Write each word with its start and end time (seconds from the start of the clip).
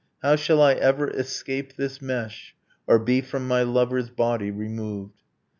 How 0.23 0.35
shall 0.35 0.63
I 0.63 0.73
ever 0.73 1.11
escape 1.11 1.75
this 1.75 2.01
mesh 2.01 2.55
Or 2.87 2.97
be 2.97 3.21
from 3.21 3.47
my 3.47 3.61
lover's 3.61 4.09
body 4.09 4.49
removed?' 4.49 5.21